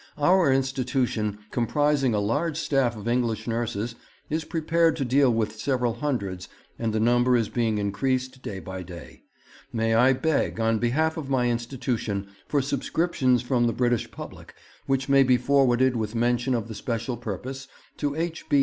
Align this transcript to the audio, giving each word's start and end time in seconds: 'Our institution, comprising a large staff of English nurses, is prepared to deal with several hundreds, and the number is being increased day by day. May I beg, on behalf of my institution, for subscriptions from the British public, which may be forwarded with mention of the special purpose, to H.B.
'Our 0.17 0.51
institution, 0.51 1.37
comprising 1.51 2.15
a 2.15 2.19
large 2.19 2.57
staff 2.57 2.95
of 2.97 3.07
English 3.07 3.45
nurses, 3.45 3.93
is 4.31 4.43
prepared 4.43 4.95
to 4.95 5.05
deal 5.05 5.31
with 5.31 5.59
several 5.59 5.93
hundreds, 5.93 6.49
and 6.79 6.91
the 6.91 6.99
number 6.99 7.37
is 7.37 7.49
being 7.49 7.77
increased 7.77 8.41
day 8.41 8.57
by 8.59 8.81
day. 8.81 9.21
May 9.71 9.93
I 9.93 10.13
beg, 10.13 10.59
on 10.59 10.79
behalf 10.79 11.17
of 11.17 11.29
my 11.29 11.51
institution, 11.51 12.29
for 12.47 12.63
subscriptions 12.63 13.43
from 13.43 13.67
the 13.67 13.73
British 13.73 14.09
public, 14.09 14.55
which 14.87 15.07
may 15.07 15.21
be 15.21 15.37
forwarded 15.37 15.95
with 15.95 16.15
mention 16.15 16.55
of 16.55 16.67
the 16.67 16.73
special 16.73 17.15
purpose, 17.15 17.67
to 17.97 18.15
H.B. 18.15 18.59